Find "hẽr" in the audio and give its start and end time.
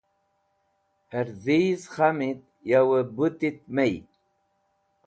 1.11-1.27